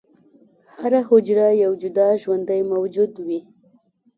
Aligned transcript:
هره 0.81 0.99
حجره 1.09 1.47
یو 1.63 1.71
جدا 1.81 2.07
ژوندی 2.21 2.61
موجود 2.71 3.11
وي. 3.25 3.39